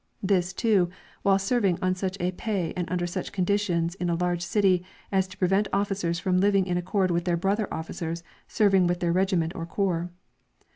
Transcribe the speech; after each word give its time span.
This, 0.23 0.51
too, 0.51 0.89
while 1.21 1.37
serving 1.37 1.77
on 1.79 1.93
such 1.93 2.17
a 2.19 2.31
pay 2.31 2.73
and 2.75 2.89
under 2.91 3.05
such 3.05 3.31
conditions 3.31 3.93
in 3.93 4.09
a 4.09 4.15
large 4.15 4.41
cit}' 4.41 4.81
as 5.11 5.27
to 5.27 5.37
prevent 5.37 5.67
officers 5.71 6.17
from 6.17 6.39
living 6.39 6.65
in 6.65 6.75
accord 6.75 7.11
with 7.11 7.25
their 7.25 7.37
brother 7.37 7.71
officers 7.71 8.23
serving 8.47 8.87
with 8.87 8.99
their 8.99 9.13
regiment 9.13 9.53
or 9.53 9.67
corps. 9.67 10.09